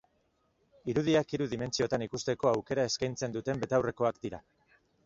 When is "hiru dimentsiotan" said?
1.35-2.07